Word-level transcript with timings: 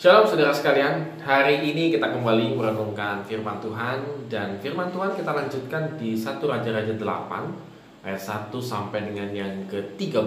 Shalom 0.00 0.24
saudara 0.24 0.48
sekalian, 0.48 1.20
hari 1.20 1.60
ini 1.60 1.92
kita 1.92 2.08
kembali 2.08 2.56
merenungkan 2.56 3.20
firman 3.20 3.60
Tuhan 3.60 4.00
dan 4.32 4.56
firman 4.56 4.88
Tuhan 4.88 5.12
kita 5.12 5.28
lanjutkan 5.28 6.00
di 6.00 6.16
1 6.16 6.40
Raja-Raja 6.40 6.96
8 6.96 8.08
ayat 8.08 8.16
1 8.16 8.48
sampai 8.64 9.12
dengan 9.12 9.28
yang 9.28 9.52
ke-13. 9.68 10.24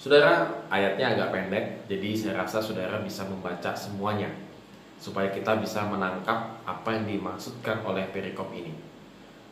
Saudara, 0.00 0.64
ayatnya 0.72 1.12
agak 1.12 1.28
pendek, 1.28 1.64
jadi 1.92 2.08
saya 2.16 2.40
rasa 2.40 2.64
saudara 2.64 3.04
bisa 3.04 3.28
membaca 3.28 3.76
semuanya 3.76 4.32
supaya 4.96 5.28
kita 5.28 5.60
bisa 5.60 5.84
menangkap 5.84 6.64
apa 6.64 6.88
yang 6.96 7.04
dimaksudkan 7.04 7.84
oleh 7.84 8.08
perikop 8.08 8.48
ini. 8.56 8.72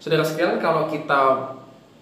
Saudara 0.01 0.25
sekalian, 0.25 0.57
kalau 0.57 0.89
kita 0.89 1.53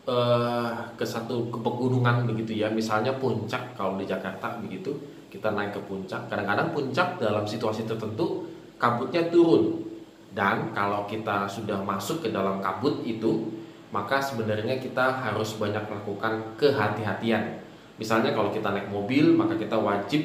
uh, 0.06 0.94
ke 0.94 1.02
satu 1.02 1.50
ke 1.50 1.58
pegunungan 1.58 2.22
begitu 2.22 2.62
ya, 2.62 2.70
misalnya 2.70 3.18
puncak 3.18 3.74
kalau 3.74 3.98
di 3.98 4.06
Jakarta 4.06 4.62
begitu, 4.62 5.15
kita 5.36 5.52
naik 5.52 5.76
ke 5.76 5.80
puncak. 5.84 6.32
Kadang-kadang 6.32 6.72
puncak 6.72 7.20
dalam 7.20 7.44
situasi 7.44 7.84
tertentu 7.84 8.48
kabutnya 8.80 9.28
turun. 9.28 9.84
Dan 10.32 10.72
kalau 10.72 11.04
kita 11.04 11.48
sudah 11.48 11.80
masuk 11.80 12.24
ke 12.24 12.28
dalam 12.32 12.60
kabut 12.60 13.04
itu, 13.04 13.52
maka 13.92 14.20
sebenarnya 14.20 14.76
kita 14.80 15.20
harus 15.24 15.56
banyak 15.56 15.80
melakukan 15.88 16.56
kehati-hatian. 16.60 17.60
Misalnya 17.96 18.36
kalau 18.36 18.52
kita 18.52 18.68
naik 18.72 18.92
mobil, 18.92 19.32
maka 19.32 19.56
kita 19.56 19.76
wajib 19.80 20.20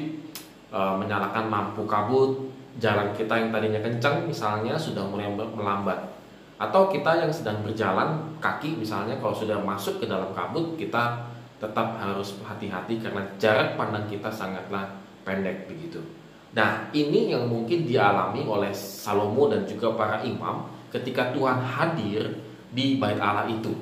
e, 0.68 0.80
menyalakan 1.00 1.48
lampu 1.48 1.88
kabut. 1.88 2.52
Jalan 2.76 3.12
kita 3.12 3.36
yang 3.36 3.48
tadinya 3.52 3.80
kencang 3.80 4.28
misalnya 4.28 4.76
sudah 4.76 5.04
mulai 5.04 5.28
melambat. 5.32 5.96
Atau 6.60 6.92
kita 6.92 7.20
yang 7.20 7.32
sedang 7.32 7.60
berjalan 7.64 8.20
kaki 8.40 8.76
misalnya 8.80 9.16
kalau 9.20 9.32
sudah 9.32 9.60
masuk 9.60 10.00
ke 10.00 10.08
dalam 10.08 10.32
kabut, 10.36 10.76
kita 10.76 11.32
tetap 11.56 11.94
harus 11.96 12.36
hati-hati 12.44 13.00
karena 13.00 13.22
jarak 13.40 13.78
pandang 13.80 14.04
kita 14.10 14.26
sangatlah 14.28 15.01
pendek 15.22 15.66
begitu. 15.70 15.98
Nah, 16.52 16.92
ini 16.92 17.32
yang 17.32 17.48
mungkin 17.48 17.88
dialami 17.88 18.44
oleh 18.44 18.70
Salomo 18.76 19.48
dan 19.48 19.64
juga 19.64 19.96
para 19.96 20.20
imam 20.20 20.68
ketika 20.92 21.32
Tuhan 21.32 21.64
hadir 21.64 22.44
di 22.68 23.00
bait 23.00 23.16
Allah 23.16 23.48
itu 23.48 23.72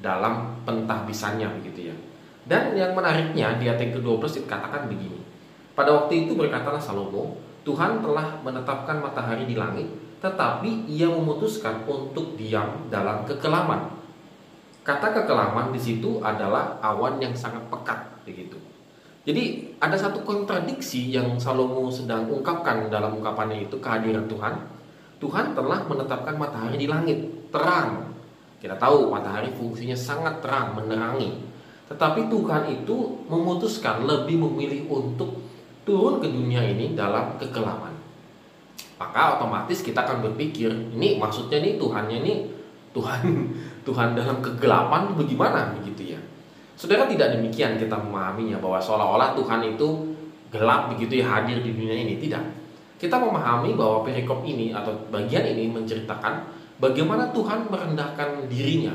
dalam 0.00 0.64
pentahbisannya 0.64 1.60
begitu 1.60 1.92
ya. 1.92 1.96
Dan 2.46 2.72
yang 2.78 2.96
menariknya 2.96 3.58
di 3.58 3.66
ayat 3.68 3.82
yang 3.82 3.92
ke-12 4.00 4.46
dikatakan 4.46 4.86
begini. 4.86 5.18
Pada 5.76 5.92
waktu 5.92 6.24
itu 6.24 6.32
berkatalah 6.32 6.80
Salomo, 6.80 7.36
Tuhan 7.66 8.00
telah 8.00 8.40
menetapkan 8.40 9.02
matahari 9.02 9.44
di 9.44 9.58
langit, 9.58 9.90
tetapi 10.22 10.88
ia 10.88 11.10
memutuskan 11.10 11.84
untuk 11.84 12.38
diam 12.38 12.86
dalam 12.88 13.26
kekelaman 13.28 13.96
Kata 14.86 15.10
kekelaman 15.10 15.74
di 15.74 15.82
situ 15.82 16.22
adalah 16.22 16.78
awan 16.78 17.18
yang 17.18 17.34
sangat 17.34 17.58
pekat 17.66 18.22
begitu. 18.22 18.54
Jadi 19.26 19.74
ada 19.82 19.98
satu 19.98 20.22
kontradiksi 20.22 21.10
yang 21.10 21.34
Salomo 21.42 21.90
sedang 21.90 22.30
ungkapkan 22.30 22.86
dalam 22.86 23.18
ungkapannya 23.18 23.66
itu 23.66 23.74
kehadiran 23.82 24.30
Tuhan. 24.30 24.54
Tuhan 25.18 25.50
telah 25.58 25.82
menetapkan 25.82 26.38
matahari 26.38 26.78
di 26.78 26.86
langit, 26.86 27.50
terang. 27.50 28.14
Kita 28.62 28.78
tahu 28.78 29.10
matahari 29.10 29.50
fungsinya 29.50 29.98
sangat 29.98 30.38
terang, 30.38 30.78
menerangi. 30.78 31.42
Tetapi 31.90 32.30
Tuhan 32.30 32.70
itu 32.70 33.26
memutuskan 33.26 34.06
lebih 34.06 34.38
memilih 34.38 34.86
untuk 34.86 35.42
turun 35.82 36.22
ke 36.22 36.30
dunia 36.30 36.62
ini 36.62 36.94
dalam 36.94 37.34
kekelaman. 37.34 37.98
Maka 38.96 39.42
otomatis 39.42 39.82
kita 39.82 40.06
akan 40.06 40.22
berpikir, 40.22 40.70
ini 40.70 41.18
maksudnya 41.18 41.58
nih 41.58 41.74
Tuhannya 41.76 42.18
nih 42.22 42.36
Tuhan 42.94 43.22
Tuhan 43.86 44.14
dalam 44.14 44.38
kegelapan 44.38 45.18
bagaimana 45.18 45.74
begitu 45.74 46.14
ya. 46.14 46.20
Saudara 46.76 47.08
tidak 47.08 47.40
demikian 47.40 47.80
kita 47.80 47.96
memahaminya 47.96 48.60
bahwa 48.60 48.76
seolah-olah 48.76 49.32
Tuhan 49.32 49.64
itu 49.64 49.88
gelap 50.52 50.92
begitu 50.92 51.24
ya 51.24 51.26
hadir 51.40 51.64
di 51.64 51.72
dunia 51.72 51.96
ini 51.96 52.20
tidak. 52.20 52.44
Kita 53.00 53.16
memahami 53.16 53.72
bahwa 53.76 54.04
perikop 54.04 54.44
ini 54.44 54.76
atau 54.76 54.92
bagian 55.08 55.44
ini 55.44 55.72
menceritakan 55.72 56.44
bagaimana 56.76 57.32
Tuhan 57.32 57.72
merendahkan 57.72 58.44
dirinya. 58.52 58.92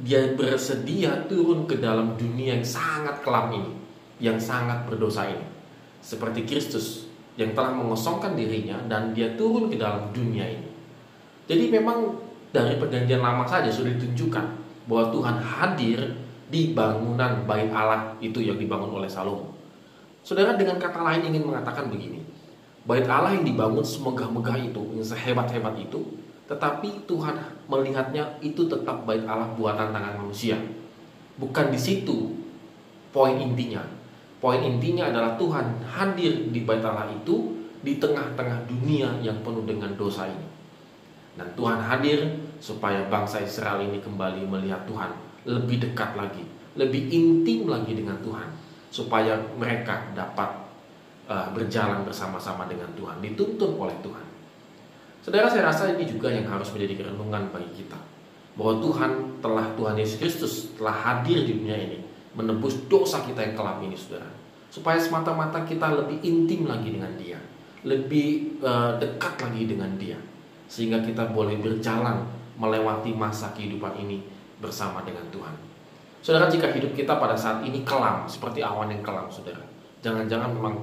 Dia 0.00 0.32
bersedia 0.32 1.28
turun 1.28 1.68
ke 1.68 1.76
dalam 1.76 2.16
dunia 2.16 2.56
yang 2.56 2.64
sangat 2.64 3.20
kelam 3.20 3.52
ini, 3.52 3.72
yang 4.16 4.40
sangat 4.40 4.88
berdosa 4.88 5.28
ini. 5.28 5.44
Seperti 6.00 6.48
Kristus 6.48 7.04
yang 7.36 7.52
telah 7.52 7.76
mengosongkan 7.76 8.32
dirinya 8.32 8.80
dan 8.88 9.12
dia 9.12 9.36
turun 9.36 9.68
ke 9.68 9.76
dalam 9.76 10.08
dunia 10.12 10.44
ini. 10.48 10.68
Jadi 11.44 11.68
memang 11.68 12.16
dari 12.52 12.80
perjanjian 12.80 13.20
lama 13.20 13.44
saja 13.44 13.68
sudah 13.68 13.92
ditunjukkan 13.96 14.46
bahwa 14.88 15.04
Tuhan 15.12 15.36
hadir 15.36 15.98
di 16.50 16.74
bangunan 16.74 17.46
bait 17.46 17.70
Allah 17.70 18.18
itu 18.18 18.42
yang 18.42 18.58
dibangun 18.58 18.98
oleh 18.98 19.06
Salomo. 19.06 19.54
Saudara 20.26 20.58
dengan 20.58 20.76
kata 20.76 21.00
lain 21.00 21.30
ingin 21.30 21.46
mengatakan 21.46 21.88
begini, 21.88 22.20
bait 22.84 23.06
Allah 23.06 23.38
yang 23.38 23.46
dibangun 23.46 23.86
semegah-megah 23.86 24.58
itu, 24.58 24.82
yang 24.98 25.06
sehebat-hebat 25.06 25.78
itu, 25.78 26.02
tetapi 26.50 27.06
Tuhan 27.06 27.38
melihatnya 27.70 28.42
itu 28.42 28.66
tetap 28.66 29.06
bait 29.06 29.22
Allah 29.24 29.54
buatan 29.54 29.94
tangan 29.94 30.18
manusia. 30.18 30.58
Bukan 31.38 31.70
di 31.70 31.78
situ 31.78 32.34
poin 33.14 33.38
intinya. 33.38 33.86
Poin 34.42 34.58
intinya 34.58 35.08
adalah 35.08 35.38
Tuhan 35.38 35.86
hadir 35.86 36.50
di 36.50 36.66
bait 36.66 36.82
Allah 36.82 37.06
itu 37.14 37.54
di 37.80 37.96
tengah-tengah 37.96 38.66
dunia 38.66 39.22
yang 39.22 39.40
penuh 39.46 39.64
dengan 39.64 39.94
dosa 39.94 40.26
ini. 40.26 40.48
Dan 41.38 41.46
Tuhan 41.54 41.78
hadir 41.78 42.42
supaya 42.58 43.06
bangsa 43.06 43.40
Israel 43.40 43.80
ini 43.80 44.02
kembali 44.02 44.44
melihat 44.44 44.84
Tuhan 44.84 45.29
lebih 45.46 45.80
dekat 45.80 46.16
lagi, 46.16 46.44
lebih 46.76 47.08
intim 47.08 47.68
lagi 47.68 47.92
dengan 47.96 48.16
Tuhan, 48.20 48.48
supaya 48.90 49.38
mereka 49.56 50.10
dapat 50.12 50.50
uh, 51.30 51.48
berjalan 51.54 52.02
bersama-sama 52.04 52.66
dengan 52.66 52.90
Tuhan, 52.98 53.22
dituntun 53.22 53.78
oleh 53.78 53.94
Tuhan. 54.02 54.26
Saudara, 55.20 55.52
saya 55.52 55.68
rasa 55.68 55.92
ini 55.92 56.08
juga 56.08 56.32
yang 56.32 56.48
harus 56.48 56.72
menjadi 56.72 57.12
renungan 57.12 57.52
bagi 57.52 57.84
kita, 57.84 57.98
bahwa 58.56 58.80
Tuhan 58.80 59.10
telah 59.44 59.66
Tuhan 59.76 59.94
Yesus 60.00 60.16
Kristus 60.16 60.52
telah 60.76 60.96
hadir 60.96 61.44
di 61.44 61.60
dunia 61.60 61.76
ini, 61.76 62.00
menebus 62.36 62.88
dosa 62.88 63.22
kita 63.24 63.40
yang 63.40 63.54
kelam 63.54 63.78
ini, 63.84 63.96
saudara, 63.96 64.28
supaya 64.72 64.96
semata-mata 64.96 65.62
kita 65.64 65.92
lebih 65.92 66.20
intim 66.24 66.64
lagi 66.68 66.88
dengan 66.92 67.12
Dia, 67.20 67.38
lebih 67.84 68.60
uh, 68.60 68.96
dekat 69.00 69.40
lagi 69.40 69.64
dengan 69.68 69.92
Dia 69.96 70.18
sehingga 70.70 71.02
kita 71.02 71.34
boleh 71.34 71.58
berjalan 71.58 72.22
melewati 72.54 73.10
masa 73.10 73.50
kehidupan 73.58 73.98
ini 74.06 74.22
bersama 74.60 75.02
dengan 75.02 75.24
Tuhan. 75.32 75.56
Saudara, 76.20 76.52
jika 76.52 76.68
hidup 76.68 76.92
kita 76.92 77.16
pada 77.16 77.32
saat 77.32 77.64
ini 77.64 77.80
kelam, 77.80 78.28
seperti 78.28 78.60
awan 78.60 78.92
yang 78.92 79.00
kelam, 79.00 79.26
saudara, 79.32 79.64
jangan-jangan 80.04 80.52
memang 80.52 80.76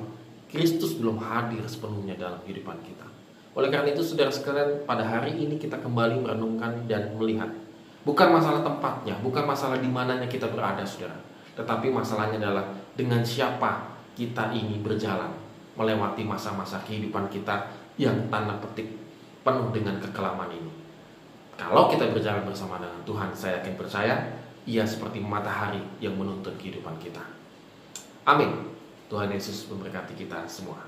Kristus 0.49 0.97
belum 0.97 1.21
hadir 1.21 1.61
sepenuhnya 1.69 2.17
dalam 2.17 2.41
kehidupan 2.41 2.81
kita. 2.81 3.05
Oleh 3.53 3.69
karena 3.69 3.93
itu, 3.93 4.01
saudara 4.01 4.33
sekalian, 4.33 4.85
pada 4.89 5.05
hari 5.05 5.37
ini 5.37 5.61
kita 5.61 5.77
kembali 5.77 6.25
merenungkan 6.25 6.89
dan 6.89 7.13
melihat. 7.17 7.53
Bukan 8.01 8.33
masalah 8.33 8.65
tempatnya, 8.65 9.19
bukan 9.21 9.43
masalah 9.45 9.77
di 9.77 9.89
mananya 9.89 10.25
kita 10.25 10.49
berada, 10.49 10.81
saudara. 10.81 11.17
Tetapi 11.53 11.89
masalahnya 11.89 12.37
adalah 12.41 12.65
dengan 12.97 13.21
siapa 13.21 13.93
kita 14.17 14.53
ini 14.53 14.81
berjalan 14.81 15.29
melewati 15.77 16.25
masa-masa 16.25 16.81
kehidupan 16.81 17.29
kita 17.29 17.69
yang 18.01 18.29
tanda 18.33 18.57
petik 18.57 18.89
penuh 19.45 19.69
dengan 19.69 20.01
kekelaman 20.01 20.49
ini. 20.49 20.71
Kalau 21.57 21.91
kita 21.91 22.13
berjalan 22.13 22.47
bersama 22.47 22.79
dengan 22.79 23.01
Tuhan, 23.03 23.35
saya 23.35 23.59
yakin 23.59 23.75
percaya 23.75 24.15
ia 24.63 24.87
seperti 24.87 25.19
matahari 25.19 25.83
yang 25.99 26.15
menuntun 26.15 26.55
kehidupan 26.55 26.95
kita. 27.01 27.25
Amin. 28.23 28.71
Tuhan 29.11 29.27
Yesus 29.27 29.67
memberkati 29.67 30.15
kita 30.15 30.47
semua. 30.47 30.86